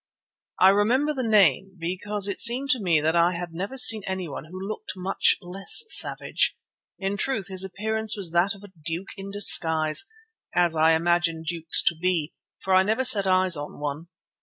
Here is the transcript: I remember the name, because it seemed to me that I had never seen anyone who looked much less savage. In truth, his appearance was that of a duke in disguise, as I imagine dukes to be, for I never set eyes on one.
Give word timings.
I 0.59 0.69
remember 0.69 1.13
the 1.13 1.21
name, 1.21 1.77
because 1.77 2.27
it 2.27 2.41
seemed 2.41 2.71
to 2.71 2.81
me 2.81 3.01
that 3.01 3.15
I 3.15 3.33
had 3.35 3.53
never 3.53 3.77
seen 3.77 4.01
anyone 4.07 4.45
who 4.45 4.59
looked 4.67 4.93
much 4.95 5.35
less 5.43 5.83
savage. 5.89 6.57
In 6.97 7.17
truth, 7.17 7.49
his 7.49 7.63
appearance 7.63 8.17
was 8.17 8.31
that 8.31 8.55
of 8.55 8.63
a 8.63 8.71
duke 8.83 9.09
in 9.15 9.29
disguise, 9.29 10.07
as 10.55 10.75
I 10.75 10.93
imagine 10.93 11.43
dukes 11.43 11.83
to 11.83 11.95
be, 11.95 12.33
for 12.63 12.73
I 12.73 12.81
never 12.81 13.03
set 13.03 13.27
eyes 13.27 13.55
on 13.55 13.79
one. 13.79 14.07